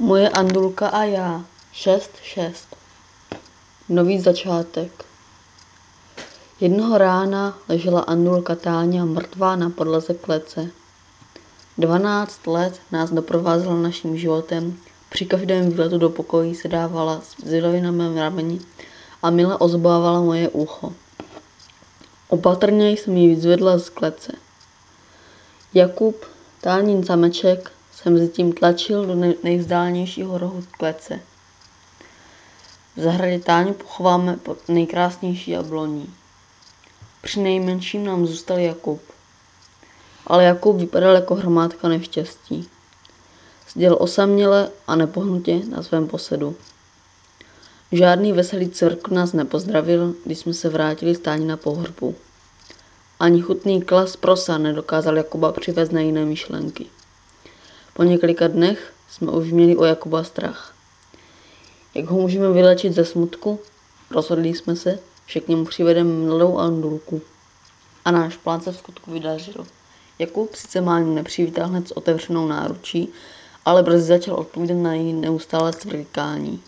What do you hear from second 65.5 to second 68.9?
přivedeme mladou Andulku. A náš plán se v